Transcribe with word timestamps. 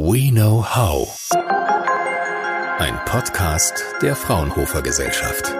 We 0.00 0.30
Know 0.30 0.64
How. 0.64 1.28
Ein 2.78 3.00
Podcast 3.04 3.82
der 4.00 4.14
Fraunhofer 4.14 4.80
Gesellschaft. 4.80 5.52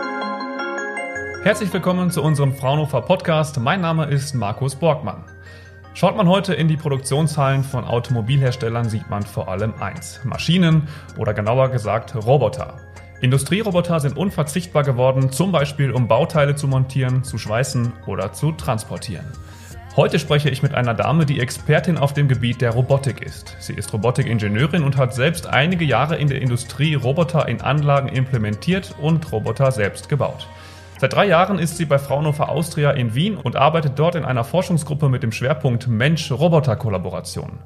Herzlich 1.43 1.73
willkommen 1.73 2.13
zu 2.13 2.23
unserem 2.23 2.55
Fraunhofer 2.55 3.01
Podcast. 3.01 3.59
Mein 3.59 3.81
Name 3.81 4.07
ist 4.07 4.37
Markus 4.37 4.77
Borgmann. 4.77 5.25
Schaut 5.95 6.17
man 6.17 6.29
heute 6.29 6.55
in 6.55 6.69
die 6.69 6.77
Produktionshallen 6.77 7.65
von 7.65 7.85
Automobilherstellern, 7.85 8.89
sieht 8.89 9.11
man 9.11 9.25
vor 9.25 9.49
allem 9.49 9.75
eins. 9.81 10.21
Maschinen 10.23 10.87
oder 11.17 11.35
genauer 11.35 11.71
gesagt 11.71 12.15
Roboter. 12.15 12.77
Industrieroboter 13.21 13.99
sind 13.99 14.17
unverzichtbar 14.17 14.85
geworden, 14.85 15.33
zum 15.33 15.51
Beispiel 15.51 15.91
um 15.91 16.07
Bauteile 16.07 16.55
zu 16.55 16.69
montieren, 16.69 17.25
zu 17.25 17.39
schweißen 17.39 17.93
oder 18.07 18.33
zu 18.33 18.53
transportieren. 18.53 19.27
Heute 19.99 20.21
spreche 20.21 20.49
ich 20.49 20.63
mit 20.63 20.75
einer 20.75 20.95
Dame, 20.95 21.27
die 21.27 21.41
Expertin 21.41 21.99
auf 21.99 22.13
dem 22.13 22.29
Gebiet 22.29 22.61
der 22.61 22.71
Robotik 22.71 23.21
ist. 23.21 23.57
Sie 23.59 23.73
ist 23.73 23.93
Robotikingenieurin 23.93 24.85
und 24.85 24.97
hat 24.97 25.13
selbst 25.13 25.49
einige 25.49 25.85
Jahre 25.85 26.15
in 26.15 26.29
der 26.29 26.41
Industrie 26.41 26.95
Roboter 26.95 27.49
in 27.49 27.63
Anlagen 27.63 28.07
implementiert 28.07 28.95
und 29.03 29.33
Roboter 29.33 29.73
selbst 29.73 30.09
gebaut. 30.09 30.47
Seit 31.01 31.15
drei 31.15 31.27
Jahren 31.27 31.59
ist 31.59 31.79
sie 31.79 31.85
bei 31.85 31.99
Fraunhofer 31.99 32.49
Austria 32.49 32.93
in 32.93 33.17
Wien 33.17 33.37
und 33.37 33.57
arbeitet 33.57 33.99
dort 33.99 34.15
in 34.15 34.25
einer 34.25 34.45
Forschungsgruppe 34.45 35.09
mit 35.09 35.25
dem 35.25 35.33
Schwerpunkt 35.33 35.89
Mensch-Roboter-Kollaboration. 35.89 37.59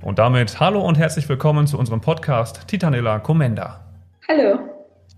Und 0.00 0.20
damit 0.20 0.60
hallo 0.60 0.82
und 0.82 0.96
herzlich 0.96 1.28
willkommen 1.28 1.66
zu 1.66 1.76
unserem 1.76 2.00
Podcast 2.00 2.68
Titanilla 2.68 3.18
Comenda. 3.18 3.80
Hallo. 4.28 4.60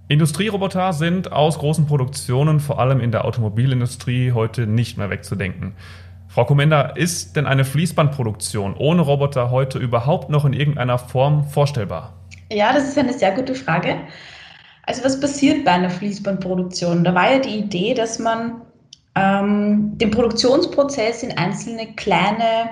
Industrieroboter 0.08 0.94
sind 0.94 1.32
aus 1.32 1.58
großen 1.58 1.86
Produktionen, 1.86 2.60
vor 2.60 2.80
allem 2.80 3.00
in 3.00 3.12
der 3.12 3.26
Automobilindustrie, 3.26 4.32
heute 4.32 4.66
nicht 4.66 4.96
mehr 4.96 5.10
wegzudenken. 5.10 5.74
Frau 6.32 6.46
Komenda, 6.46 6.80
ist 6.94 7.36
denn 7.36 7.46
eine 7.46 7.62
Fließbandproduktion 7.62 8.74
ohne 8.78 9.02
Roboter 9.02 9.50
heute 9.50 9.78
überhaupt 9.78 10.30
noch 10.30 10.46
in 10.46 10.54
irgendeiner 10.54 10.96
Form 10.96 11.44
vorstellbar? 11.44 12.14
Ja, 12.50 12.72
das 12.72 12.88
ist 12.88 12.96
eine 12.96 13.12
sehr 13.12 13.32
gute 13.32 13.54
Frage. 13.54 13.96
Also 14.86 15.04
was 15.04 15.20
passiert 15.20 15.62
bei 15.66 15.72
einer 15.72 15.90
Fließbandproduktion? 15.90 17.04
Da 17.04 17.14
war 17.14 17.32
ja 17.32 17.38
die 17.38 17.58
Idee, 17.58 17.92
dass 17.92 18.18
man 18.18 18.62
ähm, 19.14 19.98
den 19.98 20.10
Produktionsprozess 20.10 21.22
in 21.22 21.36
einzelne 21.36 21.92
kleine 21.96 22.70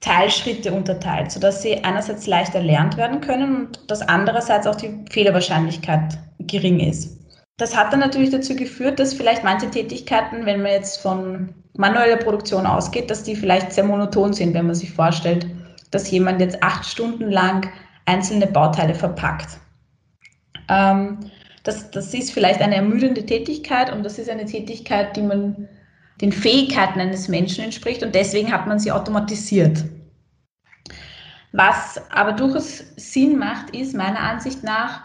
Teilschritte 0.00 0.72
unterteilt, 0.72 1.32
sodass 1.32 1.60
sie 1.60 1.84
einerseits 1.84 2.26
leicht 2.26 2.54
erlernt 2.54 2.96
werden 2.96 3.20
können 3.20 3.56
und 3.56 3.90
dass 3.90 4.00
andererseits 4.00 4.66
auch 4.66 4.76
die 4.76 5.04
Fehlerwahrscheinlichkeit 5.10 6.18
gering 6.38 6.80
ist. 6.80 7.20
Das 7.58 7.76
hat 7.76 7.92
dann 7.92 8.00
natürlich 8.00 8.30
dazu 8.30 8.56
geführt, 8.56 8.98
dass 8.98 9.12
vielleicht 9.12 9.44
manche 9.44 9.68
Tätigkeiten, 9.68 10.46
wenn 10.46 10.62
man 10.62 10.72
jetzt 10.72 11.02
von 11.02 11.54
manueller 11.74 12.16
Produktion 12.16 12.66
ausgeht, 12.66 13.10
dass 13.10 13.22
die 13.22 13.36
vielleicht 13.36 13.72
sehr 13.72 13.84
monoton 13.84 14.32
sind, 14.32 14.54
wenn 14.54 14.66
man 14.66 14.74
sich 14.74 14.92
vorstellt, 14.92 15.46
dass 15.90 16.10
jemand 16.10 16.40
jetzt 16.40 16.62
acht 16.62 16.84
Stunden 16.84 17.30
lang 17.30 17.70
einzelne 18.06 18.46
Bauteile 18.46 18.94
verpackt. 18.94 19.58
Ähm, 20.68 21.18
das, 21.62 21.90
das 21.90 22.12
ist 22.12 22.32
vielleicht 22.32 22.60
eine 22.60 22.76
ermüdende 22.76 23.24
Tätigkeit 23.24 23.92
und 23.92 24.02
das 24.02 24.18
ist 24.18 24.28
eine 24.28 24.46
Tätigkeit, 24.46 25.16
die 25.16 25.22
man 25.22 25.68
den 26.20 26.32
Fähigkeiten 26.32 27.00
eines 27.00 27.28
Menschen 27.28 27.64
entspricht 27.64 28.02
und 28.02 28.14
deswegen 28.14 28.52
hat 28.52 28.66
man 28.66 28.78
sie 28.78 28.92
automatisiert. 28.92 29.84
Was 31.52 32.00
aber 32.10 32.32
durchaus 32.32 32.78
Sinn 32.96 33.38
macht, 33.38 33.74
ist 33.76 33.94
meiner 33.94 34.20
Ansicht 34.20 34.64
nach, 34.64 35.02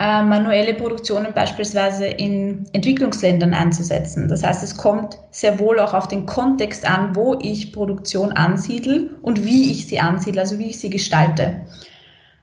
äh, 0.00 0.22
manuelle 0.22 0.72
Produktionen 0.72 1.34
beispielsweise 1.34 2.06
in 2.06 2.64
Entwicklungsländern 2.72 3.52
einzusetzen. 3.52 4.28
Das 4.28 4.42
heißt, 4.42 4.62
es 4.62 4.74
kommt 4.74 5.18
sehr 5.30 5.58
wohl 5.58 5.78
auch 5.78 5.92
auf 5.92 6.08
den 6.08 6.24
Kontext 6.24 6.88
an, 6.88 7.14
wo 7.14 7.38
ich 7.42 7.70
Produktion 7.70 8.32
ansiedle 8.32 9.10
und 9.20 9.44
wie 9.44 9.70
ich 9.70 9.86
sie 9.86 10.00
ansiedle, 10.00 10.40
also 10.40 10.58
wie 10.58 10.70
ich 10.70 10.80
sie 10.80 10.88
gestalte. 10.88 11.60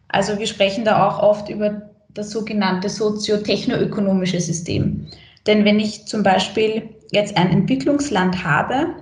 Also 0.08 0.38
wir 0.38 0.46
sprechen 0.46 0.86
da 0.86 1.08
auch 1.08 1.18
oft 1.18 1.50
über 1.50 1.82
das 2.10 2.30
sogenannte 2.30 2.90
soziotechnoökonomische 2.90 4.40
System. 4.40 5.08
Denn 5.48 5.66
wenn 5.66 5.80
ich 5.80 6.06
zum 6.06 6.22
Beispiel 6.22 6.90
jetzt 7.12 7.36
ein 7.38 7.50
Entwicklungsland 7.50 8.44
habe, 8.44 8.98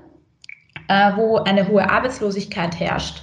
äh, 0.88 1.12
wo 1.18 1.40
eine 1.40 1.68
hohe 1.68 1.90
Arbeitslosigkeit 1.90 2.79
herrscht, 2.79 3.22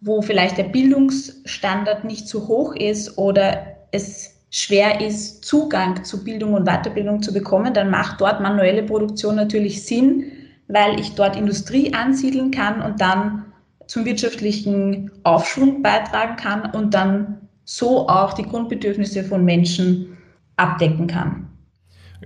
wo 0.00 0.20
vielleicht 0.20 0.58
der 0.58 0.64
Bildungsstandard 0.64 2.02
nicht 2.02 2.26
so 2.26 2.48
hoch 2.48 2.74
ist 2.74 3.16
oder 3.16 3.66
es 3.92 4.33
schwer 4.54 5.00
ist, 5.00 5.44
Zugang 5.44 6.04
zu 6.04 6.22
Bildung 6.22 6.54
und 6.54 6.64
Weiterbildung 6.64 7.20
zu 7.20 7.32
bekommen, 7.32 7.74
dann 7.74 7.90
macht 7.90 8.20
dort 8.20 8.40
manuelle 8.40 8.84
Produktion 8.84 9.34
natürlich 9.34 9.84
Sinn, 9.84 10.30
weil 10.68 11.00
ich 11.00 11.16
dort 11.16 11.34
Industrie 11.34 11.92
ansiedeln 11.92 12.52
kann 12.52 12.80
und 12.80 13.00
dann 13.00 13.46
zum 13.88 14.04
wirtschaftlichen 14.04 15.10
Aufschwung 15.24 15.82
beitragen 15.82 16.36
kann 16.36 16.70
und 16.70 16.94
dann 16.94 17.48
so 17.64 18.08
auch 18.08 18.34
die 18.34 18.44
Grundbedürfnisse 18.44 19.24
von 19.24 19.44
Menschen 19.44 20.16
abdecken 20.56 21.08
kann. 21.08 21.48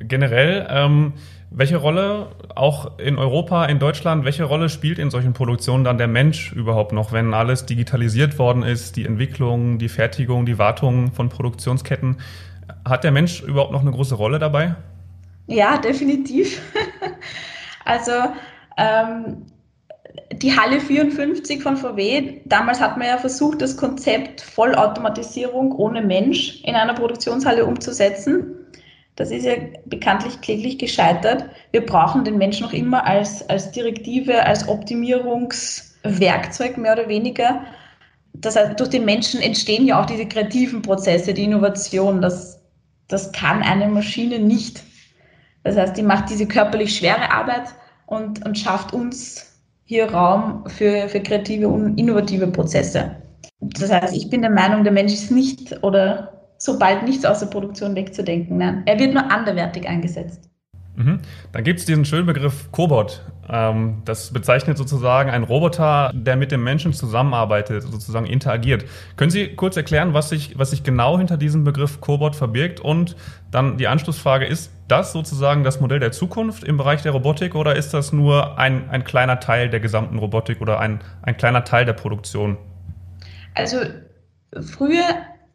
Generell, 0.01 0.67
ähm, 0.71 1.15
welche 1.51 1.77
Rolle 1.77 2.29
auch 2.55 2.99
in 2.99 3.19
Europa, 3.19 3.65
in 3.67 3.79
Deutschland, 3.79 4.25
welche 4.25 4.45
Rolle 4.45 4.69
spielt 4.69 4.99
in 4.99 5.11
solchen 5.11 5.33
Produktionen 5.33 5.83
dann 5.85 5.99
der 5.99 6.09
Mensch 6.09 6.53
überhaupt 6.53 6.93
noch, 6.93 7.13
wenn 7.13 7.33
alles 7.33 7.67
digitalisiert 7.67 8.39
worden 8.39 8.63
ist, 8.63 8.97
die 8.97 9.07
Entwicklung, 9.07 9.79
die 9.79 9.89
Fertigung, 9.89 10.45
die 10.47 10.59
Wartung 10.59 11.13
von 11.13 11.29
Produktionsketten? 11.29 12.19
Hat 12.85 13.05
der 13.05 13.13
Mensch 13.13 13.43
überhaupt 13.43 13.73
noch 13.73 13.81
eine 13.81 13.91
große 13.91 14.15
Rolle 14.15 14.39
dabei? 14.39 14.75
Ja, 15.47 15.79
definitiv. 15.79 16.61
also 17.85 18.13
ähm, 18.77 19.47
die 20.33 20.55
Halle 20.55 20.81
54 20.81 21.63
von 21.63 21.77
VW, 21.77 22.41
damals 22.45 22.81
hat 22.81 22.99
man 22.99 23.07
ja 23.07 23.19
versucht, 23.19 23.63
das 23.63 23.77
Konzept 23.77 24.43
Vollautomatisierung 24.43 25.73
ohne 25.73 26.03
Mensch 26.03 26.63
in 26.65 26.75
einer 26.75 26.95
Produktionshalle 26.95 27.65
umzusetzen. 27.65 28.55
Das 29.19 29.31
ist 29.33 29.45
ja 29.45 29.55
bekanntlich 29.87 30.41
kläglich 30.43 30.79
gescheitert. 30.79 31.45
Wir 31.73 31.85
brauchen 31.85 32.23
den 32.23 32.39
Menschen 32.39 32.63
noch 32.63 32.73
immer 32.73 33.05
als, 33.05 33.51
als 33.51 33.73
Direktive, 33.73 34.45
als 34.45 34.69
Optimierungswerkzeug 34.69 36.79
mehr 36.79 36.93
oder 36.93 37.09
weniger. 37.09 37.63
Das 38.35 38.55
heißt, 38.55 38.79
durch 38.79 38.91
den 38.91 39.05
Menschen 39.05 39.41
entstehen 39.41 39.87
ja 39.87 40.01
auch 40.01 40.07
diese 40.07 40.27
kreativen 40.27 40.83
Prozesse, 40.83 41.35
die 41.35 41.43
Innovation. 41.43 42.23
Das, 42.23 42.63
das 43.09 43.33
kann 43.33 43.61
eine 43.61 43.89
Maschine 43.89 44.39
nicht. 44.39 44.85
Das 45.65 45.77
heißt, 45.77 45.97
die 45.97 46.03
macht 46.03 46.31
diese 46.31 46.47
körperlich 46.47 46.97
schwere 46.97 47.33
Arbeit 47.33 47.75
und, 48.07 48.47
und 48.47 48.57
schafft 48.57 48.93
uns 48.93 49.53
hier 49.85 50.13
Raum 50.13 50.63
für, 50.69 51.09
für 51.09 51.19
kreative 51.19 51.67
und 51.67 51.99
innovative 51.99 52.47
Prozesse. 52.47 53.17
Das 53.59 53.91
heißt, 53.91 54.15
ich 54.15 54.31
bin 54.31 54.43
der 54.43 54.53
Meinung, 54.53 54.85
der 54.85 54.93
Mensch 54.93 55.13
ist 55.13 55.33
nicht 55.33 55.83
oder 55.83 56.38
sobald 56.59 57.05
nichts 57.05 57.25
aus 57.25 57.41
der 57.41 57.47
Produktion 57.47 57.95
wegzudenken. 57.95 58.59
Nein, 58.59 58.83
er 58.85 58.99
wird 58.99 59.15
nur 59.15 59.31
anderwertig 59.31 59.89
eingesetzt. 59.89 60.49
Mhm. 60.99 61.21
Dann 61.53 61.63
gibt 61.63 61.79
es 61.79 61.87
diesen 61.87 62.05
schönen 62.05 62.27
Begriff 62.27 62.73
Cobot. 62.73 63.23
Ähm, 63.49 64.03
das 64.05 64.33
bezeichnet 64.33 64.77
sozusagen 64.77 65.31
einen 65.31 65.45
Roboter, 65.45 66.11
der 66.13 66.37
mit 66.37 66.51
dem 66.51 66.65
Menschen 66.65 66.93
zusammenarbeitet, 66.93 67.85
sozusagen 67.85 68.27
interagiert. 68.27 68.85
Können 69.17 69.31
Sie 69.31 69.55
kurz 69.55 69.77
erklären, 69.77 70.13
was 70.13 70.29
sich, 70.29 70.59
was 70.59 70.71
sich 70.71 70.83
genau 70.83 71.17
hinter 71.17 71.37
diesem 71.37 71.63
Begriff 71.63 72.01
Cobot 72.01 72.35
verbirgt? 72.35 72.81
Und 72.81 73.15
dann 73.53 73.79
die 73.79 73.87
Anschlussfrage, 73.87 74.45
ist 74.45 74.73
das 74.89 75.13
sozusagen 75.13 75.63
das 75.63 75.81
Modell 75.81 76.01
der 76.01 76.11
Zukunft 76.11 76.65
im 76.65 76.79
Bereich 76.79 77.03
der 77.03 77.13
Robotik 77.13 77.55
oder 77.55 77.77
ist 77.77 77.95
das 77.95 78.13
nur 78.13 78.59
ein, 78.59 78.91
ein 78.91 79.05
kleiner 79.05 79.39
Teil 79.39 79.71
der 79.71 79.81
gesamten 79.81 80.19
Robotik 80.19 80.61
oder 80.61 80.81
ein, 80.81 81.01
ein 81.23 81.37
kleiner 81.37 81.63
Teil 81.63 81.85
der 81.85 81.93
Produktion? 81.93 82.59
Also 83.55 83.79
früher 84.61 85.05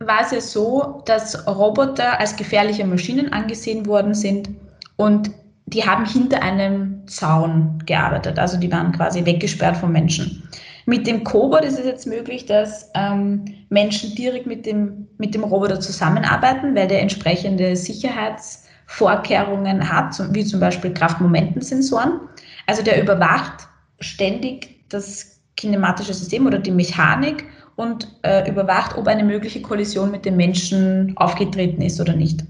war 0.08 0.22
es 0.22 0.31
ja 0.31 0.41
so, 0.41 1.02
dass 1.06 1.47
Roboter 1.47 2.19
als 2.19 2.36
gefährliche 2.36 2.86
Maschinen 2.86 3.31
angesehen 3.31 3.86
worden 3.86 4.14
sind 4.14 4.50
und 4.97 5.31
die 5.66 5.86
haben 5.86 6.06
hinter 6.06 6.41
einem 6.41 7.08
Zaun 7.08 7.81
gearbeitet, 7.86 8.38
also 8.38 8.58
die 8.58 8.72
waren 8.72 8.91
quasi 8.91 9.25
weggesperrt 9.25 9.78
vom 9.78 9.91
Menschen. 9.91 10.47
Mit 10.86 11.08
dem 11.08 11.24
Cobot 11.24 11.64
ist 11.64 11.80
es 11.80 11.86
jetzt 11.86 12.08
möglich, 12.08 12.46
dass 12.46 12.91
ähm, 12.94 13.46
Menschen 13.69 14.14
direkt 14.16 14.46
mit 14.46 14.66
dem, 14.66 15.08
mit 15.18 15.34
dem 15.34 15.46
Roboter 15.46 15.79
zusammenarbeiten, 15.79 16.76
weil 16.76 16.90
der 16.90 17.02
entsprechende 17.02 17.78
Sicherheitsvorkehrungen 17.78 19.90
hat, 19.90 20.22
wie 20.34 20.44
zum 20.44 20.59
Beispiel 20.59 20.94
Kraftmomentensensoren. 20.94 22.20
Also 22.67 22.84
der 22.84 23.02
überwacht 23.02 23.66
ständig 24.02 24.84
das 24.90 25.40
kinematische 25.56 26.14
System 26.14 26.47
oder 26.47 26.59
die 26.59 26.72
Mechanik 26.72 27.46
und 27.75 28.08
äh, 28.23 28.49
überwacht, 28.49 28.97
ob 28.97 29.08
eine 29.08 29.23
mögliche 29.23 29.61
Kollision 29.61 30.11
mit 30.11 30.25
dem 30.25 30.35
Menschen 30.35 31.14
aufgetreten 31.16 31.81
ist 31.81 31.99
oder 31.99 32.14
nicht. 32.14 32.43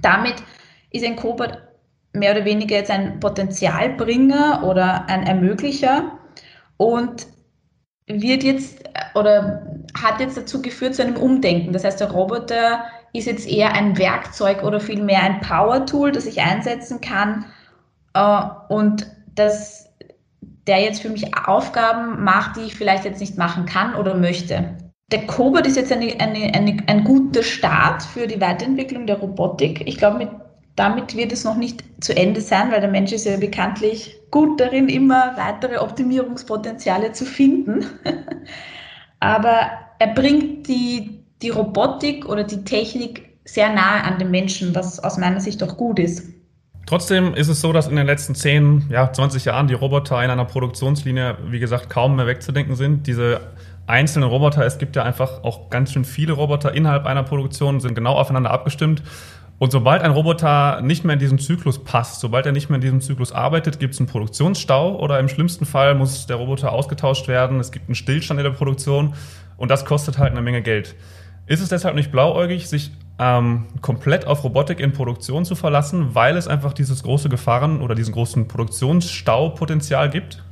Damit 0.00 0.36
ist 0.90 1.04
ein 1.04 1.16
Cobot 1.16 1.58
mehr 2.12 2.32
oder 2.32 2.44
weniger 2.44 2.76
jetzt 2.76 2.90
ein 2.90 3.20
Potenzialbringer 3.20 4.64
oder 4.64 5.08
ein 5.08 5.26
Ermöglicher 5.26 6.18
und 6.76 7.26
wird 8.06 8.42
jetzt 8.42 8.82
oder 9.14 9.66
hat 10.00 10.20
jetzt 10.20 10.36
dazu 10.36 10.60
geführt 10.60 10.94
zu 10.94 11.02
einem 11.02 11.16
Umdenken. 11.16 11.72
Das 11.72 11.84
heißt, 11.84 12.00
der 12.00 12.10
Roboter 12.10 12.84
ist 13.12 13.26
jetzt 13.26 13.48
eher 13.48 13.72
ein 13.72 13.96
Werkzeug 13.98 14.62
oder 14.62 14.80
vielmehr 14.80 15.22
ein 15.22 15.40
Power-Tool, 15.40 16.12
das 16.12 16.26
ich 16.26 16.40
einsetzen 16.40 17.00
kann 17.00 17.46
äh, 18.14 18.42
und 18.68 19.06
das 19.34 19.81
der 20.66 20.80
jetzt 20.80 21.02
für 21.02 21.10
mich 21.10 21.36
Aufgaben 21.36 22.22
macht, 22.22 22.56
die 22.56 22.62
ich 22.62 22.74
vielleicht 22.74 23.04
jetzt 23.04 23.20
nicht 23.20 23.36
machen 23.36 23.66
kann 23.66 23.94
oder 23.94 24.14
möchte. 24.14 24.76
der 25.10 25.26
Cobot 25.26 25.66
ist 25.66 25.76
jetzt 25.76 25.92
eine, 25.92 26.18
eine, 26.20 26.54
eine, 26.54 26.76
ein 26.86 27.04
guter 27.04 27.42
Start 27.42 28.02
für 28.02 28.26
die 28.26 28.40
Weiterentwicklung 28.40 29.06
der 29.06 29.18
Robotik. 29.18 29.86
Ich 29.86 29.98
glaube, 29.98 30.28
damit 30.76 31.14
wird 31.16 31.32
es 31.32 31.44
noch 31.44 31.56
nicht 31.56 31.84
zu 32.00 32.16
Ende 32.16 32.40
sein, 32.40 32.70
weil 32.70 32.80
der 32.80 32.90
Mensch 32.90 33.12
ist 33.12 33.26
ja 33.26 33.36
bekanntlich 33.36 34.18
gut 34.30 34.58
darin, 34.58 34.88
immer 34.88 35.36
weitere 35.36 35.76
Optimierungspotenziale 35.78 37.12
zu 37.12 37.26
finden. 37.26 37.84
Aber 39.20 39.70
er 39.98 40.14
bringt 40.14 40.66
die, 40.66 41.24
die 41.42 41.50
Robotik 41.50 42.26
oder 42.26 42.44
die 42.44 42.64
Technik 42.64 43.38
sehr 43.44 43.72
nahe 43.72 44.02
an 44.04 44.18
den 44.18 44.30
Menschen, 44.30 44.74
was 44.74 44.98
aus 44.98 45.18
meiner 45.18 45.40
Sicht 45.40 45.62
auch 45.62 45.76
gut 45.76 45.98
ist. 45.98 46.26
Trotzdem 46.86 47.34
ist 47.34 47.48
es 47.48 47.60
so, 47.60 47.72
dass 47.72 47.86
in 47.86 47.96
den 47.96 48.06
letzten 48.06 48.34
10, 48.34 48.86
ja, 48.90 49.12
20 49.12 49.44
Jahren 49.44 49.68
die 49.68 49.74
Roboter 49.74 50.22
in 50.22 50.30
einer 50.30 50.44
Produktionslinie, 50.44 51.38
wie 51.46 51.60
gesagt, 51.60 51.88
kaum 51.88 52.16
mehr 52.16 52.26
wegzudenken 52.26 52.74
sind. 52.74 53.06
Diese 53.06 53.40
einzelnen 53.86 54.28
Roboter, 54.28 54.64
es 54.66 54.78
gibt 54.78 54.96
ja 54.96 55.02
einfach 55.02 55.44
auch 55.44 55.70
ganz 55.70 55.92
schön 55.92 56.04
viele 56.04 56.32
Roboter 56.32 56.72
innerhalb 56.74 57.06
einer 57.06 57.22
Produktion, 57.22 57.80
sind 57.80 57.94
genau 57.94 58.14
aufeinander 58.14 58.50
abgestimmt. 58.50 59.02
Und 59.58 59.70
sobald 59.70 60.02
ein 60.02 60.10
Roboter 60.10 60.80
nicht 60.80 61.04
mehr 61.04 61.14
in 61.14 61.20
diesen 61.20 61.38
Zyklus 61.38 61.84
passt, 61.84 62.20
sobald 62.20 62.46
er 62.46 62.52
nicht 62.52 62.68
mehr 62.68 62.76
in 62.76 62.80
diesem 62.80 63.00
Zyklus 63.00 63.30
arbeitet, 63.30 63.78
gibt 63.78 63.94
es 63.94 64.00
einen 64.00 64.08
Produktionsstau 64.08 64.98
oder 64.98 65.20
im 65.20 65.28
schlimmsten 65.28 65.66
Fall 65.66 65.94
muss 65.94 66.26
der 66.26 66.36
Roboter 66.36 66.72
ausgetauscht 66.72 67.28
werden. 67.28 67.60
Es 67.60 67.70
gibt 67.70 67.86
einen 67.86 67.94
Stillstand 67.94 68.40
in 68.40 68.44
der 68.44 68.50
Produktion 68.50 69.14
und 69.56 69.70
das 69.70 69.84
kostet 69.84 70.18
halt 70.18 70.32
eine 70.32 70.42
Menge 70.42 70.62
Geld. 70.62 70.96
Ist 71.46 71.60
es 71.60 71.68
deshalb 71.68 71.94
nicht 71.94 72.12
blauäugig, 72.12 72.68
sich 72.68 72.92
ähm, 73.18 73.66
komplett 73.80 74.26
auf 74.26 74.44
Robotik 74.44 74.80
in 74.80 74.92
Produktion 74.92 75.44
zu 75.44 75.54
verlassen, 75.54 76.14
weil 76.14 76.36
es 76.36 76.48
einfach 76.48 76.72
dieses 76.72 77.02
große 77.02 77.28
Gefahren 77.28 77.80
oder 77.82 77.94
diesen 77.94 78.12
großen 78.12 78.48
Produktionsstaupotenzial 78.48 80.10
gibt? 80.10 80.42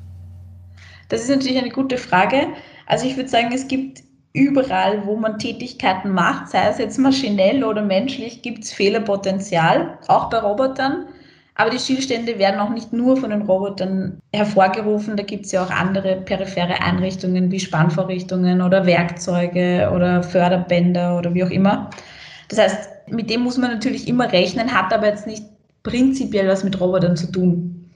Das 1.08 1.22
ist 1.22 1.30
natürlich 1.30 1.58
eine 1.58 1.70
gute 1.70 1.96
Frage. 1.96 2.48
Also 2.86 3.06
ich 3.06 3.16
würde 3.16 3.28
sagen, 3.28 3.50
es 3.52 3.68
gibt 3.68 4.02
überall, 4.32 5.04
wo 5.06 5.16
man 5.16 5.38
Tätigkeiten 5.38 6.12
macht, 6.12 6.50
sei 6.50 6.68
es 6.68 6.78
jetzt 6.78 6.98
maschinell 6.98 7.64
oder 7.64 7.82
menschlich, 7.82 8.42
gibt 8.42 8.64
es 8.64 8.72
Fehlerpotenzial, 8.72 9.98
auch 10.06 10.30
bei 10.30 10.38
Robotern. 10.38 11.06
Aber 11.56 11.70
die 11.70 11.78
Stillstände 11.78 12.38
werden 12.38 12.60
auch 12.60 12.70
nicht 12.70 12.92
nur 12.92 13.16
von 13.16 13.30
den 13.30 13.42
Robotern 13.42 14.20
hervorgerufen. 14.32 15.16
Da 15.16 15.22
gibt 15.22 15.46
es 15.46 15.52
ja 15.52 15.64
auch 15.64 15.70
andere 15.70 16.16
periphere 16.16 16.80
Einrichtungen 16.80 17.50
wie 17.50 17.60
Spannvorrichtungen 17.60 18.62
oder 18.62 18.86
Werkzeuge 18.86 19.90
oder 19.94 20.22
Förderbänder 20.22 21.18
oder 21.18 21.34
wie 21.34 21.44
auch 21.44 21.50
immer. 21.50 21.90
Das 22.48 22.58
heißt, 22.58 22.88
mit 23.08 23.30
dem 23.30 23.42
muss 23.42 23.58
man 23.58 23.70
natürlich 23.70 24.08
immer 24.08 24.30
rechnen, 24.32 24.72
hat 24.72 24.92
aber 24.92 25.06
jetzt 25.06 25.26
nicht 25.26 25.44
prinzipiell 25.82 26.48
was 26.48 26.64
mit 26.64 26.78
Robotern 26.80 27.16
zu 27.16 27.30
tun, 27.30 27.90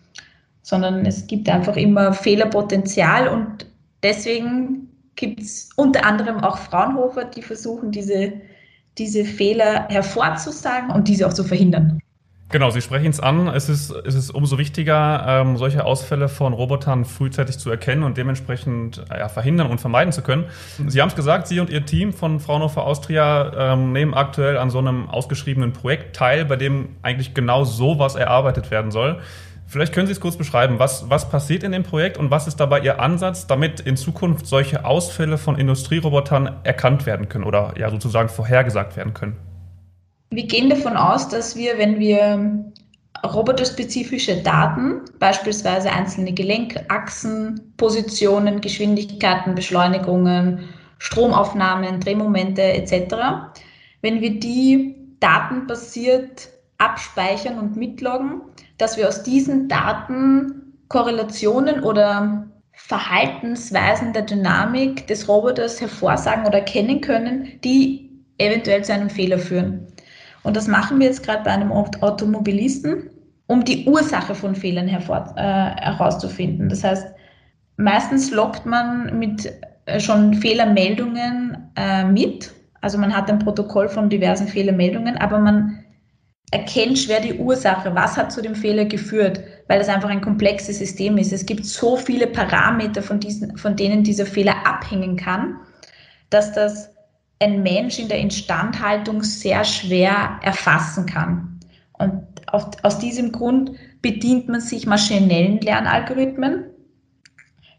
sondern 0.63 1.05
es 1.07 1.27
gibt 1.27 1.49
einfach 1.49 1.77
immer 1.77 2.13
Fehlerpotenzial 2.13 3.29
und 3.29 3.67
deswegen 4.03 4.89
gibt 5.17 5.41
es 5.41 5.71
unter 5.77 6.05
anderem 6.05 6.39
auch 6.39 6.59
Fraunhofer, 6.59 7.25
die 7.25 7.43
versuchen, 7.43 7.91
diese, 7.93 8.33
diese 8.99 9.25
Fehler 9.25 9.89
hervorzusagen 9.89 10.91
und 10.91 11.09
diese 11.09 11.27
auch 11.27 11.33
zu 11.33 11.45
verhindern. 11.45 12.01
Genau, 12.51 12.71
Sie 12.71 12.83
sprechen 12.83 13.09
es 13.09 13.21
an. 13.21 13.49
Es 13.49 13.69
ist, 13.69 13.91
es 13.91 14.15
ist 14.15 14.31
umso 14.31 14.59
wichtiger, 14.59 15.25
ähm, 15.27 15.57
solche 15.57 15.85
Ausfälle 15.85 16.29
von 16.29 16.53
Robotern 16.53 17.05
frühzeitig 17.05 17.59
zu 17.59 17.71
erkennen 17.71 18.03
und 18.03 18.17
dementsprechend 18.17 19.03
äh, 19.11 19.19
ja, 19.19 19.29
verhindern 19.29 19.69
und 19.69 19.81
vermeiden 19.81 20.13
zu 20.13 20.23
können. 20.23 20.45
Sie 20.87 21.01
haben 21.01 21.09
es 21.09 21.17
gesagt, 21.17 21.49
Sie 21.49 21.59
und 21.59 21.71
Ihr 21.71 21.85
Team 21.85 22.13
von 22.13 22.41
Fraunhofer 22.41 22.85
Austria 22.85 23.73
ähm, 23.73 23.93
nehmen 23.93 24.15
aktuell 24.15 24.59
an 24.59 24.71
so 24.71 24.79
einem 24.79 25.09
ausgeschriebenen 25.09 25.73
Projekt 25.73 26.15
teil, 26.15 26.45
bei 26.45 26.57
dem 26.57 26.91
eigentlich 27.03 27.35
genau 27.35 27.65
sowas 27.65 28.15
erarbeitet 28.15 28.71
werden 28.71 28.91
soll. 28.91 29.21
Vielleicht 29.67 29.93
können 29.93 30.07
Sie 30.07 30.13
es 30.13 30.21
kurz 30.21 30.37
beschreiben, 30.37 30.79
was, 30.79 31.11
was 31.11 31.29
passiert 31.29 31.63
in 31.65 31.73
dem 31.73 31.83
Projekt 31.83 32.19
und 32.19 32.31
was 32.31 32.47
ist 32.47 32.61
dabei 32.61 32.81
Ihr 32.81 33.01
Ansatz, 33.01 33.47
damit 33.47 33.81
in 33.81 33.97
Zukunft 33.97 34.47
solche 34.47 34.85
Ausfälle 34.85 35.39
von 35.39 35.59
Industrierobotern 35.59 36.61
erkannt 36.63 37.07
werden 37.07 37.29
können 37.29 37.45
oder 37.45 37.75
ja 37.77 37.91
sozusagen 37.91 38.29
vorhergesagt 38.29 38.97
werden 38.97 39.15
können? 39.15 39.37
Wir 40.31 40.47
gehen 40.47 40.69
davon 40.69 40.97
aus, 40.97 41.29
dass 41.29 41.57
wir, 41.57 41.79
wenn 41.79 41.99
wir 41.99 42.73
roboterspezifische 43.25 44.43
Daten, 44.43 45.03
beispielsweise 45.19 45.91
einzelne 45.91 46.33
Gelenkachsen, 46.33 47.73
Positionen, 47.77 48.61
Geschwindigkeiten, 48.61 49.55
Beschleunigungen, 49.55 50.69
Stromaufnahmen, 50.99 52.01
Drehmomente 52.01 52.63
etc., 52.63 53.15
wenn 54.03 54.21
wir 54.21 54.39
die 54.39 54.97
datenbasiert 55.21 56.49
abspeichern 56.79 57.59
und 57.59 57.77
mitloggen, 57.77 58.43
dass 58.77 58.97
wir 58.97 59.09
aus 59.09 59.23
diesen 59.23 59.69
Daten 59.69 60.75
Korrelationen 60.89 61.83
oder 61.83 62.47
Verhaltensweisen 62.73 64.13
der 64.13 64.23
Dynamik 64.23 65.07
des 65.07 65.29
Roboters 65.29 65.81
hervorsagen 65.81 66.47
oder 66.47 66.59
erkennen 66.59 67.01
können, 67.01 67.59
die 67.63 68.11
eventuell 68.39 68.85
zu 68.85 68.93
einem 68.93 69.09
Fehler 69.09 69.39
führen. 69.39 69.87
Und 70.45 70.57
das 70.57 70.69
machen 70.69 71.01
wir 71.01 71.09
jetzt 71.09 71.25
gerade 71.25 71.43
bei 71.43 71.51
einem 71.51 71.73
Automobilisten, 71.73 73.11
um 73.47 73.65
die 73.65 73.87
Ursache 73.87 74.35
von 74.35 74.55
Fehlern 74.55 74.87
hervor, 74.87 75.35
äh, 75.37 75.43
herauszufinden. 75.43 76.69
Das 76.69 76.85
heißt, 76.85 77.07
meistens 77.77 78.31
lockt 78.31 78.65
man 78.65 79.19
mit 79.19 79.53
äh, 79.87 79.99
schon 79.99 80.35
Fehlermeldungen 80.35 81.71
äh, 81.77 82.05
mit. 82.05 82.53
Also 82.81 82.99
man 82.99 83.15
hat 83.15 83.31
ein 83.31 83.39
Protokoll 83.39 83.89
von 83.89 84.09
diversen 84.09 84.47
Fehlermeldungen, 84.47 85.17
aber 85.17 85.39
man 85.39 85.85
erkennt 86.51 86.99
schwer 86.99 87.21
die 87.21 87.35
Ursache. 87.35 87.95
Was 87.95 88.17
hat 88.17 88.31
zu 88.31 88.43
dem 88.43 88.55
Fehler 88.55 88.85
geführt? 88.85 89.43
Weil 89.69 89.81
es 89.81 89.89
einfach 89.89 90.11
ein 90.11 90.21
komplexes 90.21 90.79
System 90.79 91.17
ist. 91.17 91.33
Es 91.33 91.47
gibt 91.47 91.65
so 91.65 91.97
viele 91.97 92.27
Parameter, 92.27 93.03
von, 93.03 93.19
diesen, 93.19 93.57
von 93.57 93.77
denen 93.77 94.05
dieser 94.05 94.27
Fehler 94.27 94.55
abhängen 94.67 95.17
kann, 95.17 95.57
dass 96.31 96.53
das 96.53 96.94
ein 97.39 97.63
Mensch 97.63 97.99
in 97.99 98.09
der 98.09 98.19
Instandhaltung 98.19 99.23
sehr 99.23 99.65
schwer 99.65 100.39
erfassen 100.43 101.07
kann. 101.07 101.61
Und 101.93 102.23
auf, 102.47 102.71
aus 102.83 102.99
diesem 102.99 103.33
Grund 103.33 103.73
bedient 104.03 104.49
man 104.49 104.61
sich 104.61 104.87
maschinellen 104.87 105.61
Lernalgorithmen, 105.61 106.65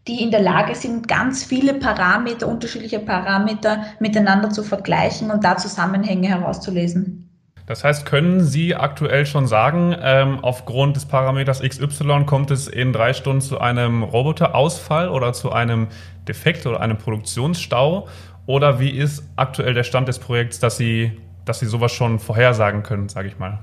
die 0.07 0.22
in 0.22 0.31
der 0.31 0.42
Lage 0.42 0.75
sind, 0.75 1.07
ganz 1.07 1.44
viele 1.44 1.74
Parameter, 1.74 2.48
unterschiedliche 2.48 3.00
Parameter 3.00 3.86
miteinander 4.00 4.50
zu 4.52 4.63
vergleichen 4.63 5.31
und 5.31 5.44
da 5.44 5.57
Zusammenhänge 5.57 6.28
herauszulesen. 6.28 7.25
Das 7.66 7.84
heißt, 7.84 8.06
können 8.06 8.44
Sie 8.44 8.75
aktuell 8.75 9.25
schon 9.25 9.48
sagen, 9.48 9.96
ähm, 10.00 10.40
aufgrund 10.44 10.96
des 10.96 11.06
Parameters 11.06 11.62
XY 11.62 12.25
kommt 12.28 12.52
es 12.52 12.68
in 12.68 12.94
drei 12.94 13.13
Stunden 13.13 13.42
zu 13.42 13.60
einem 13.60 14.04
Roboterausfall 14.04 15.10
oder 15.10 15.34
zu 15.34 15.52
einem 15.52 15.88
Defekt 16.28 16.68
oder 16.68 16.80
einem 16.80 17.00
Produktionsstau? 17.00 18.07
Oder 18.47 18.80
wie 18.80 18.92
ist 18.92 19.24
aktuell 19.36 19.74
der 19.74 19.83
Stand 19.83 20.07
des 20.07 20.19
Projekts, 20.19 20.59
dass 20.59 20.77
Sie, 20.77 21.12
dass 21.45 21.59
Sie 21.59 21.66
sowas 21.66 21.92
schon 21.92 22.19
vorhersagen 22.19 22.83
können, 22.83 23.09
sage 23.09 23.28
ich 23.28 23.40
mal? 23.40 23.59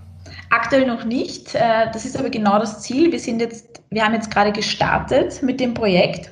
Aktuell 0.50 0.86
noch 0.86 1.04
nicht. 1.04 1.54
Äh, 1.54 1.90
das 1.92 2.04
ist 2.04 2.18
aber 2.18 2.30
genau 2.30 2.58
das 2.58 2.82
Ziel. 2.82 3.12
Wir 3.12 3.20
sind 3.20 3.40
jetzt, 3.40 3.82
wir 3.90 4.04
haben 4.04 4.14
jetzt 4.14 4.30
gerade 4.30 4.52
gestartet 4.52 5.42
mit 5.42 5.60
dem 5.60 5.74
Projekt. 5.74 6.30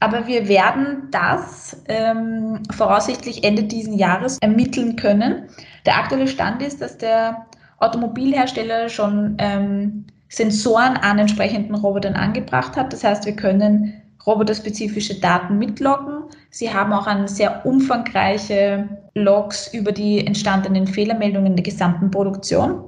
Aber 0.00 0.26
wir 0.26 0.46
werden 0.48 1.08
das 1.10 1.82
ähm, 1.88 2.62
voraussichtlich 2.76 3.42
Ende 3.42 3.64
diesen 3.64 3.98
Jahres 3.98 4.38
ermitteln 4.38 4.94
können. 4.94 5.48
Der 5.86 5.96
aktuelle 5.96 6.28
Stand 6.28 6.62
ist, 6.62 6.80
dass 6.80 6.98
der 6.98 7.46
Automobilhersteller 7.78 8.88
schon 8.88 9.36
ähm, 9.38 10.06
Sensoren 10.28 10.96
an 10.96 11.18
entsprechenden 11.18 11.74
Robotern 11.74 12.14
angebracht 12.14 12.76
hat. 12.76 12.92
Das 12.92 13.02
heißt, 13.02 13.24
wir 13.26 13.34
können 13.34 13.94
roboterspezifische 14.24 15.18
Daten 15.20 15.58
mitloggen. 15.58 16.24
Sie 16.50 16.72
haben 16.72 16.92
auch 16.92 17.06
eine 17.06 17.28
sehr 17.28 17.66
umfangreiche 17.66 18.88
Logs 19.14 19.72
über 19.74 19.92
die 19.92 20.26
entstandenen 20.26 20.86
Fehlermeldungen 20.86 21.56
der 21.56 21.62
gesamten 21.62 22.10
Produktion. 22.10 22.84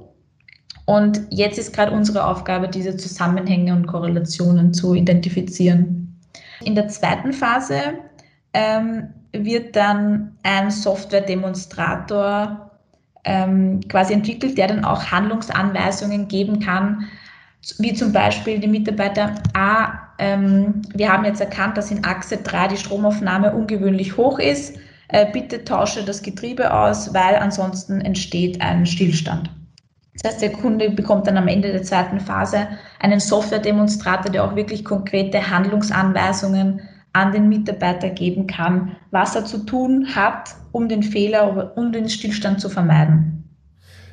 Und 0.85 1.21
jetzt 1.29 1.59
ist 1.59 1.73
gerade 1.73 1.91
unsere 1.91 2.25
Aufgabe, 2.25 2.67
diese 2.67 2.97
Zusammenhänge 2.97 3.73
und 3.73 3.87
Korrelationen 3.87 4.73
zu 4.73 4.95
identifizieren. 4.95 6.19
In 6.63 6.75
der 6.75 6.87
zweiten 6.87 7.33
Phase 7.33 7.99
ähm, 8.53 9.09
wird 9.31 9.75
dann 9.75 10.37
ein 10.43 10.71
Software-Demonstrator 10.71 12.71
ähm, 13.23 13.79
quasi 13.87 14.13
entwickelt, 14.13 14.57
der 14.57 14.67
dann 14.67 14.83
auch 14.83 15.11
Handlungsanweisungen 15.11 16.27
geben 16.27 16.59
kann, 16.59 17.05
wie 17.77 17.93
zum 17.93 18.11
Beispiel 18.11 18.59
die 18.59 18.67
Mitarbeiter, 18.67 19.35
ah, 19.53 20.00
ähm, 20.21 20.83
wir 20.93 21.11
haben 21.11 21.25
jetzt 21.25 21.41
erkannt, 21.41 21.77
dass 21.77 21.91
in 21.91 22.05
Achse 22.05 22.37
3 22.37 22.69
die 22.69 22.77
Stromaufnahme 22.77 23.53
ungewöhnlich 23.53 24.17
hoch 24.17 24.37
ist, 24.37 24.77
äh, 25.07 25.25
bitte 25.31 25.63
tausche 25.65 26.05
das 26.05 26.21
Getriebe 26.21 26.73
aus, 26.73 27.13
weil 27.13 27.35
ansonsten 27.35 27.99
entsteht 28.01 28.61
ein 28.61 28.85
Stillstand. 28.85 29.49
Das 30.13 30.33
heißt, 30.33 30.41
der 30.41 30.51
Kunde 30.51 30.91
bekommt 30.91 31.25
dann 31.25 31.37
am 31.37 31.47
Ende 31.47 31.71
der 31.71 31.81
zweiten 31.81 32.19
Phase 32.19 32.67
einen 32.99 33.19
Software-Demonstrator, 33.19 34.31
der 34.31 34.43
auch 34.43 34.55
wirklich 34.55 34.85
konkrete 34.85 35.49
Handlungsanweisungen 35.49 36.81
an 37.13 37.31
den 37.31 37.49
Mitarbeiter 37.49 38.09
geben 38.09 38.45
kann, 38.45 38.95
was 39.09 39.35
er 39.35 39.45
zu 39.45 39.65
tun 39.65 40.15
hat, 40.15 40.55
um 40.71 40.87
den 40.87 41.01
Fehler, 41.01 41.75
um 41.75 41.91
den 41.91 42.07
Stillstand 42.09 42.61
zu 42.61 42.69
vermeiden. 42.69 43.40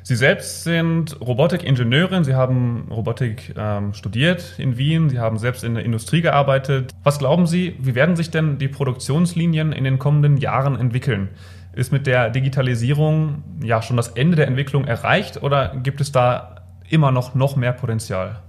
Sie 0.09 0.15
selbst 0.15 0.63
sind 0.63 1.21
Robotikingenieurin, 1.21 2.23
Sie 2.23 2.33
haben 2.33 2.87
Robotik 2.89 3.53
ähm, 3.55 3.93
studiert 3.93 4.55
in 4.57 4.75
Wien, 4.75 5.07
Sie 5.07 5.19
haben 5.19 5.37
selbst 5.37 5.63
in 5.63 5.75
der 5.75 5.85
Industrie 5.85 6.21
gearbeitet. 6.21 6.95
Was 7.03 7.19
glauben 7.19 7.45
Sie, 7.45 7.75
wie 7.79 7.93
werden 7.93 8.15
sich 8.15 8.31
denn 8.31 8.57
die 8.57 8.69
Produktionslinien 8.69 9.71
in 9.71 9.83
den 9.83 9.99
kommenden 9.99 10.37
Jahren 10.37 10.79
entwickeln? 10.79 11.29
Ist 11.73 11.91
mit 11.91 12.07
der 12.07 12.31
Digitalisierung 12.31 13.43
ja 13.61 13.83
schon 13.83 13.97
das 13.97 14.07
Ende 14.07 14.35
der 14.35 14.47
Entwicklung 14.47 14.85
erreicht 14.85 15.43
oder 15.43 15.75
gibt 15.83 16.01
es 16.01 16.11
da 16.11 16.55
immer 16.89 17.11
noch, 17.11 17.35
noch 17.35 17.55
mehr 17.55 17.73
Potenzial? 17.73 18.39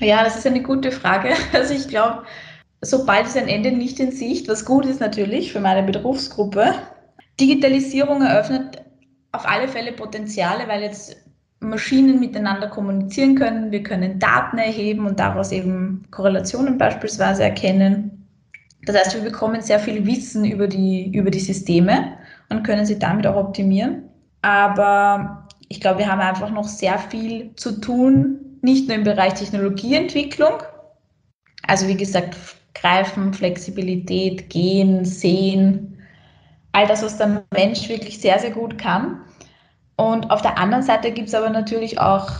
Ja, 0.00 0.24
das 0.24 0.36
ist 0.36 0.48
eine 0.48 0.64
gute 0.64 0.90
Frage. 0.90 1.28
Also 1.52 1.74
ich 1.74 1.86
glaube, 1.86 2.24
sobald 2.80 3.28
ist 3.28 3.36
ein 3.36 3.46
Ende 3.46 3.70
nicht 3.70 4.00
in 4.00 4.10
Sicht, 4.10 4.48
was 4.48 4.64
gut 4.64 4.84
ist 4.86 5.00
natürlich 5.00 5.52
für 5.52 5.60
meine 5.60 5.84
Berufsgruppe. 5.84 6.74
Digitalisierung 7.38 8.22
eröffnet 8.22 8.81
auf 9.32 9.46
alle 9.46 9.68
Fälle 9.68 9.92
Potenziale, 9.92 10.68
weil 10.68 10.82
jetzt 10.82 11.16
Maschinen 11.60 12.20
miteinander 12.20 12.68
kommunizieren 12.68 13.34
können. 13.34 13.70
Wir 13.70 13.82
können 13.82 14.18
Daten 14.18 14.58
erheben 14.58 15.06
und 15.06 15.18
daraus 15.18 15.52
eben 15.52 16.04
Korrelationen 16.10 16.76
beispielsweise 16.76 17.44
erkennen. 17.44 18.26
Das 18.84 18.96
heißt, 18.96 19.14
wir 19.14 19.22
bekommen 19.22 19.62
sehr 19.62 19.78
viel 19.78 20.04
Wissen 20.06 20.44
über 20.44 20.66
die, 20.66 21.12
über 21.14 21.30
die 21.30 21.40
Systeme 21.40 22.16
und 22.48 22.64
können 22.64 22.84
sie 22.84 22.98
damit 22.98 23.26
auch 23.26 23.36
optimieren. 23.36 24.02
Aber 24.42 25.46
ich 25.68 25.80
glaube, 25.80 26.00
wir 26.00 26.10
haben 26.10 26.20
einfach 26.20 26.50
noch 26.50 26.66
sehr 26.66 26.98
viel 26.98 27.54
zu 27.54 27.80
tun, 27.80 28.58
nicht 28.60 28.88
nur 28.88 28.96
im 28.96 29.04
Bereich 29.04 29.34
Technologieentwicklung. 29.34 30.62
Also 31.66 31.86
wie 31.86 31.96
gesagt, 31.96 32.36
Greifen, 32.74 33.32
Flexibilität, 33.32 34.50
Gehen, 34.50 35.04
Sehen, 35.04 35.91
all 36.72 36.86
das, 36.86 37.02
was 37.02 37.18
der 37.18 37.44
Mensch 37.52 37.88
wirklich 37.88 38.20
sehr, 38.20 38.38
sehr 38.38 38.50
gut 38.50 38.78
kann. 38.78 39.20
Und 39.96 40.30
auf 40.30 40.42
der 40.42 40.58
anderen 40.58 40.82
Seite 40.82 41.12
gibt 41.12 41.28
es 41.28 41.34
aber 41.34 41.50
natürlich 41.50 42.00
auch 42.00 42.30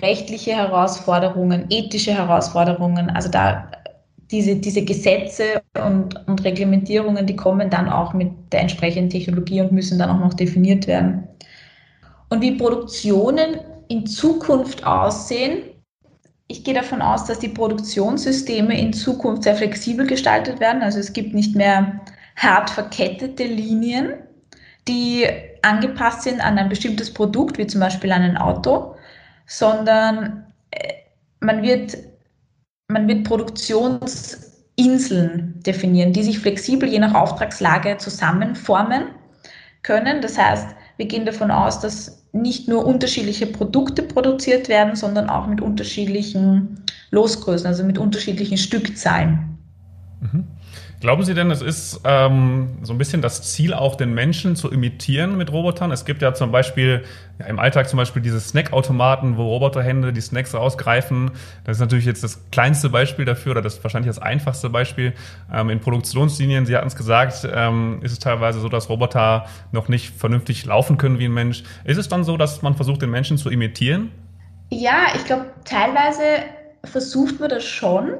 rechtliche 0.00 0.52
Herausforderungen, 0.52 1.66
ethische 1.68 2.14
Herausforderungen. 2.14 3.10
Also 3.10 3.28
da 3.28 3.70
diese, 4.30 4.56
diese 4.56 4.82
Gesetze 4.82 5.62
und, 5.84 6.26
und 6.26 6.42
Reglementierungen, 6.42 7.26
die 7.26 7.36
kommen 7.36 7.68
dann 7.68 7.88
auch 7.88 8.14
mit 8.14 8.30
der 8.50 8.60
entsprechenden 8.62 9.10
Technologie 9.10 9.60
und 9.60 9.72
müssen 9.72 9.98
dann 9.98 10.10
auch 10.10 10.20
noch 10.20 10.34
definiert 10.34 10.86
werden. 10.86 11.28
Und 12.30 12.40
wie 12.40 12.52
Produktionen 12.52 13.60
in 13.88 14.06
Zukunft 14.06 14.86
aussehen, 14.86 15.64
ich 16.48 16.64
gehe 16.64 16.74
davon 16.74 17.02
aus, 17.02 17.26
dass 17.26 17.38
die 17.38 17.48
Produktionssysteme 17.48 18.78
in 18.78 18.92
Zukunft 18.92 19.42
sehr 19.42 19.54
flexibel 19.54 20.06
gestaltet 20.06 20.60
werden. 20.60 20.82
Also 20.82 20.98
es 20.98 21.12
gibt 21.12 21.34
nicht 21.34 21.54
mehr 21.54 22.00
hart 22.36 22.70
verkettete 22.70 23.44
Linien, 23.44 24.14
die 24.88 25.26
angepasst 25.62 26.22
sind 26.22 26.44
an 26.44 26.58
ein 26.58 26.68
bestimmtes 26.68 27.12
Produkt, 27.12 27.58
wie 27.58 27.66
zum 27.66 27.80
Beispiel 27.80 28.12
an 28.12 28.22
ein 28.22 28.36
Auto, 28.36 28.94
sondern 29.46 30.44
äh, 30.70 30.92
man 31.40 31.62
wird, 31.62 31.96
man 32.88 33.08
wird 33.08 33.24
Produktionsinseln 33.24 35.60
definieren, 35.62 36.12
die 36.12 36.22
sich 36.22 36.38
flexibel 36.38 36.88
je 36.88 36.98
nach 36.98 37.14
Auftragslage 37.14 37.96
zusammenformen 37.98 39.06
können. 39.82 40.20
Das 40.20 40.38
heißt, 40.38 40.68
wir 40.96 41.06
gehen 41.06 41.26
davon 41.26 41.50
aus, 41.50 41.80
dass 41.80 42.22
nicht 42.32 42.68
nur 42.68 42.86
unterschiedliche 42.86 43.46
Produkte 43.46 44.02
produziert 44.02 44.68
werden, 44.68 44.96
sondern 44.96 45.28
auch 45.28 45.46
mit 45.46 45.60
unterschiedlichen 45.60 46.82
Losgrößen, 47.10 47.66
also 47.66 47.84
mit 47.84 47.98
unterschiedlichen 47.98 48.56
Stückzahlen. 48.56 49.58
Mhm. 50.20 50.46
Glauben 51.02 51.24
Sie 51.24 51.34
denn, 51.34 51.50
es 51.50 51.62
ist 51.62 52.02
ähm, 52.04 52.78
so 52.82 52.92
ein 52.92 52.98
bisschen 52.98 53.22
das 53.22 53.42
Ziel, 53.42 53.74
auch 53.74 53.96
den 53.96 54.14
Menschen 54.14 54.54
zu 54.54 54.70
imitieren 54.70 55.36
mit 55.36 55.50
Robotern? 55.50 55.90
Es 55.90 56.04
gibt 56.04 56.22
ja 56.22 56.32
zum 56.32 56.52
Beispiel 56.52 57.02
ja, 57.40 57.46
im 57.46 57.58
Alltag 57.58 57.88
zum 57.88 57.96
Beispiel 57.96 58.22
diese 58.22 58.38
Snackautomaten, 58.38 59.36
wo 59.36 59.48
Roboterhände 59.48 60.12
die 60.12 60.20
Snacks 60.20 60.54
rausgreifen. 60.54 61.32
Das 61.64 61.78
ist 61.78 61.80
natürlich 61.80 62.04
jetzt 62.04 62.22
das 62.22 62.48
kleinste 62.52 62.88
Beispiel 62.88 63.24
dafür 63.24 63.50
oder 63.50 63.62
das 63.62 63.82
wahrscheinlich 63.82 64.10
das 64.10 64.20
einfachste 64.20 64.70
Beispiel. 64.70 65.12
Ähm, 65.52 65.70
in 65.70 65.80
Produktionslinien, 65.80 66.66
Sie 66.66 66.76
hatten 66.76 66.86
es 66.86 66.94
gesagt, 66.94 67.48
ähm, 67.52 67.98
ist 68.02 68.12
es 68.12 68.20
teilweise 68.20 68.60
so, 68.60 68.68
dass 68.68 68.88
Roboter 68.88 69.46
noch 69.72 69.88
nicht 69.88 70.14
vernünftig 70.16 70.64
laufen 70.66 70.98
können 70.98 71.18
wie 71.18 71.24
ein 71.24 71.34
Mensch. 71.34 71.64
Ist 71.82 71.98
es 71.98 72.08
dann 72.08 72.22
so, 72.22 72.36
dass 72.36 72.62
man 72.62 72.76
versucht, 72.76 73.02
den 73.02 73.10
Menschen 73.10 73.38
zu 73.38 73.50
imitieren? 73.50 74.12
Ja, 74.70 75.06
ich 75.16 75.24
glaube, 75.24 75.46
teilweise 75.64 76.22
versucht 76.84 77.40
man 77.40 77.48
das 77.48 77.64
schon 77.64 78.18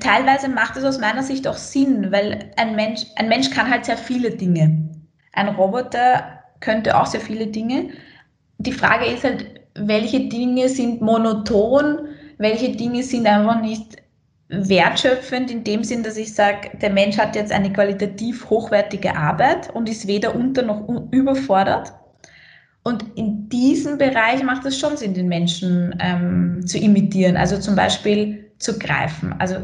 teilweise 0.00 0.48
macht 0.48 0.76
es 0.76 0.84
aus 0.84 0.98
meiner 0.98 1.22
Sicht 1.22 1.46
auch 1.46 1.56
Sinn, 1.56 2.12
weil 2.12 2.50
ein 2.56 2.76
Mensch, 2.76 3.02
ein 3.16 3.28
Mensch 3.28 3.50
kann 3.50 3.70
halt 3.70 3.84
sehr 3.84 3.96
viele 3.96 4.30
Dinge. 4.30 4.90
Ein 5.32 5.48
Roboter 5.48 6.42
könnte 6.60 6.98
auch 6.98 7.06
sehr 7.06 7.20
viele 7.20 7.46
Dinge. 7.46 7.90
Die 8.58 8.72
Frage 8.72 9.06
ist 9.06 9.24
halt, 9.24 9.60
welche 9.74 10.28
Dinge 10.28 10.68
sind 10.68 11.00
monoton, 11.00 12.08
welche 12.38 12.76
Dinge 12.76 13.02
sind 13.02 13.26
einfach 13.26 13.60
nicht 13.60 13.96
wertschöpfend 14.48 15.50
in 15.50 15.64
dem 15.64 15.82
Sinn, 15.82 16.02
dass 16.02 16.16
ich 16.16 16.34
sage, 16.34 16.70
der 16.80 16.90
Mensch 16.90 17.16
hat 17.16 17.34
jetzt 17.34 17.52
eine 17.52 17.72
qualitativ 17.72 18.48
hochwertige 18.50 19.16
Arbeit 19.16 19.70
und 19.74 19.88
ist 19.88 20.06
weder 20.06 20.34
unter 20.34 20.62
noch 20.62 20.86
überfordert. 21.10 21.92
Und 22.84 23.04
in 23.16 23.48
diesem 23.48 23.96
Bereich 23.96 24.42
macht 24.42 24.66
es 24.66 24.78
schon 24.78 24.96
Sinn, 24.96 25.14
den 25.14 25.28
Menschen 25.28 25.94
ähm, 26.00 26.66
zu 26.66 26.78
imitieren. 26.78 27.36
Also 27.36 27.58
zum 27.58 27.76
Beispiel 27.76 28.41
zu 28.62 28.78
greifen. 28.78 29.34
Also 29.38 29.56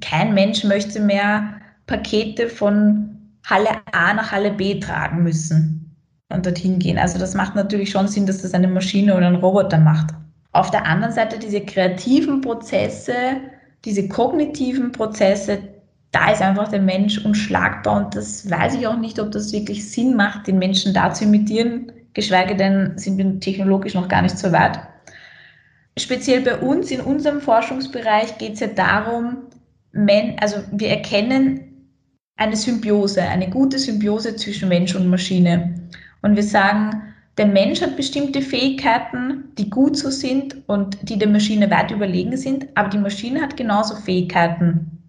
kein 0.00 0.34
Mensch 0.34 0.64
möchte 0.64 1.00
mehr 1.00 1.60
Pakete 1.86 2.48
von 2.48 3.10
Halle 3.46 3.68
A 3.92 4.14
nach 4.14 4.32
Halle 4.32 4.52
B 4.52 4.80
tragen 4.80 5.22
müssen 5.22 5.94
und 6.32 6.46
dorthin 6.46 6.78
gehen. 6.78 6.98
Also 6.98 7.18
das 7.18 7.34
macht 7.34 7.54
natürlich 7.54 7.90
schon 7.90 8.08
Sinn, 8.08 8.26
dass 8.26 8.42
das 8.42 8.54
eine 8.54 8.68
Maschine 8.68 9.16
oder 9.16 9.26
ein 9.26 9.36
Roboter 9.36 9.78
macht. 9.78 10.14
Auf 10.52 10.70
der 10.70 10.86
anderen 10.86 11.12
Seite 11.12 11.38
diese 11.38 11.60
kreativen 11.60 12.40
Prozesse, 12.40 13.14
diese 13.84 14.08
kognitiven 14.08 14.92
Prozesse, 14.92 15.58
da 16.12 16.30
ist 16.30 16.40
einfach 16.40 16.68
der 16.68 16.80
Mensch 16.80 17.24
unschlagbar 17.24 18.04
und 18.04 18.14
das 18.14 18.48
weiß 18.48 18.76
ich 18.76 18.86
auch 18.86 18.96
nicht, 18.96 19.18
ob 19.18 19.32
das 19.32 19.52
wirklich 19.52 19.90
Sinn 19.90 20.14
macht, 20.14 20.46
den 20.46 20.58
Menschen 20.58 20.94
da 20.94 21.12
zu 21.12 21.24
imitieren, 21.24 21.90
geschweige 22.14 22.54
denn 22.56 22.96
sind 22.96 23.18
wir 23.18 23.40
technologisch 23.40 23.94
noch 23.94 24.08
gar 24.08 24.22
nicht 24.22 24.38
so 24.38 24.52
weit. 24.52 24.78
Speziell 25.98 26.40
bei 26.40 26.58
uns 26.58 26.90
in 26.90 27.00
unserem 27.00 27.40
Forschungsbereich 27.40 28.38
geht 28.38 28.54
es 28.54 28.60
ja 28.60 28.66
darum, 28.66 29.44
also 30.40 30.56
wir 30.72 30.88
erkennen 30.88 31.74
eine 32.36 32.56
Symbiose, 32.56 33.22
eine 33.22 33.48
gute 33.48 33.78
Symbiose 33.78 34.34
zwischen 34.34 34.68
Mensch 34.68 34.96
und 34.96 35.08
Maschine. 35.08 35.88
Und 36.22 36.34
wir 36.34 36.42
sagen, 36.42 37.02
der 37.38 37.46
Mensch 37.46 37.80
hat 37.80 37.96
bestimmte 37.96 38.42
Fähigkeiten, 38.42 39.44
die 39.56 39.70
gut 39.70 39.96
so 39.96 40.10
sind 40.10 40.56
und 40.68 40.98
die 41.08 41.18
der 41.18 41.28
Maschine 41.28 41.70
weit 41.70 41.90
überlegen 41.90 42.36
sind, 42.36 42.66
aber 42.74 42.88
die 42.88 42.98
Maschine 42.98 43.40
hat 43.40 43.56
genauso 43.56 43.94
Fähigkeiten, 43.96 45.02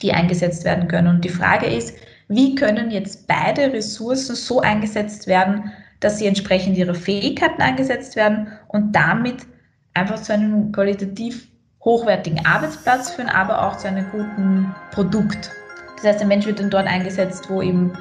die 0.00 0.12
eingesetzt 0.12 0.64
werden 0.64 0.88
können. 0.88 1.08
Und 1.08 1.24
die 1.24 1.30
Frage 1.30 1.66
ist, 1.66 1.94
wie 2.28 2.54
können 2.54 2.90
jetzt 2.90 3.26
beide 3.26 3.72
Ressourcen 3.72 4.34
so 4.34 4.60
eingesetzt 4.60 5.26
werden, 5.26 5.70
dass 6.00 6.18
sie 6.18 6.26
entsprechend 6.26 6.76
ihrer 6.76 6.94
Fähigkeiten 6.94 7.60
eingesetzt 7.60 8.16
werden 8.16 8.48
und 8.68 8.92
damit 8.92 9.46
einfach 9.94 10.20
zu 10.20 10.32
einem 10.32 10.72
qualitativ 10.72 11.48
hochwertigen 11.84 12.44
Arbeitsplatz 12.46 13.10
führen, 13.10 13.28
aber 13.28 13.66
auch 13.66 13.76
zu 13.76 13.88
einem 13.88 14.06
guten 14.10 14.74
Produkt. 14.92 15.50
Das 15.96 16.04
heißt, 16.04 16.20
der 16.20 16.28
Mensch 16.28 16.46
wird 16.46 16.60
dann 16.60 16.70
dort 16.70 16.86
eingesetzt, 16.86 17.48
wo 17.48 17.62
eben 17.62 17.92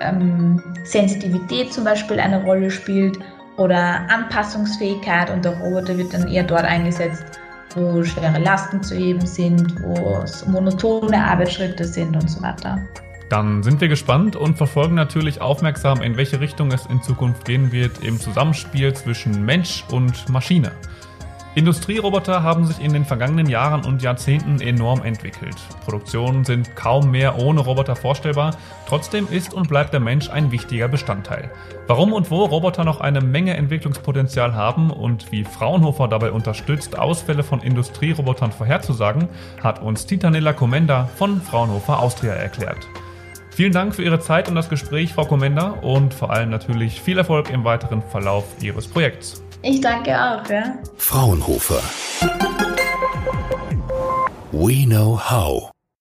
ähm, 0.00 0.62
Sensitivität 0.84 1.72
zum 1.72 1.84
Beispiel 1.84 2.18
eine 2.18 2.42
Rolle 2.44 2.70
spielt 2.70 3.18
oder 3.56 4.06
Anpassungsfähigkeit 4.10 5.30
und 5.30 5.44
der 5.44 5.58
Roboter 5.58 5.96
wird 5.96 6.12
dann 6.12 6.28
eher 6.28 6.42
dort 6.42 6.64
eingesetzt, 6.64 7.24
wo 7.74 8.02
schwere 8.04 8.38
Lasten 8.38 8.82
zu 8.82 8.94
heben 8.94 9.24
sind, 9.26 9.82
wo 9.82 10.20
es 10.22 10.46
monotone 10.46 11.22
Arbeitsschritte 11.22 11.84
sind 11.84 12.14
und 12.14 12.30
so 12.30 12.42
weiter. 12.42 12.78
Dann 13.28 13.62
sind 13.62 13.80
wir 13.80 13.88
gespannt 13.88 14.36
und 14.36 14.56
verfolgen 14.56 14.94
natürlich 14.94 15.40
aufmerksam, 15.40 16.00
in 16.00 16.16
welche 16.16 16.40
Richtung 16.40 16.70
es 16.70 16.86
in 16.86 17.02
Zukunft 17.02 17.44
gehen 17.44 17.72
wird 17.72 18.04
im 18.04 18.20
Zusammenspiel 18.20 18.92
zwischen 18.94 19.44
Mensch 19.44 19.84
und 19.90 20.28
Maschine. 20.28 20.70
Industrieroboter 21.56 22.42
haben 22.42 22.66
sich 22.66 22.84
in 22.84 22.92
den 22.92 23.06
vergangenen 23.06 23.48
Jahren 23.48 23.86
und 23.86 24.02
Jahrzehnten 24.02 24.60
enorm 24.60 25.02
entwickelt. 25.02 25.56
Produktionen 25.86 26.44
sind 26.44 26.76
kaum 26.76 27.10
mehr 27.10 27.38
ohne 27.38 27.60
Roboter 27.60 27.96
vorstellbar, 27.96 28.54
trotzdem 28.86 29.26
ist 29.30 29.54
und 29.54 29.66
bleibt 29.66 29.94
der 29.94 30.00
Mensch 30.00 30.28
ein 30.28 30.52
wichtiger 30.52 30.86
Bestandteil. 30.86 31.50
Warum 31.86 32.12
und 32.12 32.30
wo 32.30 32.44
Roboter 32.44 32.84
noch 32.84 33.00
eine 33.00 33.22
Menge 33.22 33.56
Entwicklungspotenzial 33.56 34.54
haben 34.54 34.90
und 34.90 35.32
wie 35.32 35.44
Fraunhofer 35.44 36.08
dabei 36.08 36.30
unterstützt, 36.30 36.98
Ausfälle 36.98 37.42
von 37.42 37.62
Industrierobotern 37.62 38.52
vorherzusagen, 38.52 39.26
hat 39.62 39.80
uns 39.80 40.04
Titanella 40.04 40.52
Comenda 40.52 41.08
von 41.16 41.40
Fraunhofer 41.40 42.00
Austria 42.00 42.34
erklärt. 42.34 42.86
Vielen 43.48 43.72
Dank 43.72 43.94
für 43.94 44.02
Ihre 44.02 44.20
Zeit 44.20 44.50
und 44.50 44.56
das 44.56 44.68
Gespräch, 44.68 45.14
Frau 45.14 45.24
Comenda, 45.24 45.70
und 45.70 46.12
vor 46.12 46.30
allem 46.30 46.50
natürlich 46.50 47.00
viel 47.00 47.16
Erfolg 47.16 47.48
im 47.48 47.64
weiteren 47.64 48.02
Verlauf 48.02 48.44
Ihres 48.60 48.86
Projekts. 48.86 49.45
Ich 49.68 49.80
danke 49.80 50.12
auch, 50.14 50.48
ja. 50.48 50.78
Fraunhofer. 50.96 51.82
We 54.52 54.86
know 54.86 55.18
how. 55.18 55.75